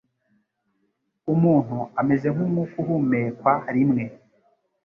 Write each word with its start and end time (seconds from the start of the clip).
Umuntu 1.33 1.77
ameze 1.99 2.27
nk’umwuka 2.33 2.75
uhumekwa 2.81 3.53
rimwe 3.75 4.03